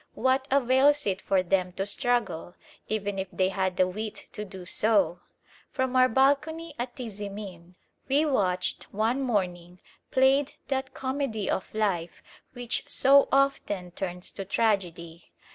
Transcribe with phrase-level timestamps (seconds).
[0.15, 2.55] What avails it for them to struggle,
[2.87, 5.19] even if they had the wit to do so?
[5.69, 7.75] From our balcony at Tizimin
[8.09, 9.79] we watched one morning
[10.09, 15.31] played that comedy of life which so often turns to tragedy.